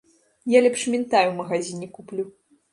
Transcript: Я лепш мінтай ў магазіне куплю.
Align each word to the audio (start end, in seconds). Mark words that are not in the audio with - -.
Я 0.53 0.59
лепш 0.67 0.87
мінтай 0.95 1.25
ў 1.27 1.33
магазіне 1.43 1.87
куплю. 2.01 2.29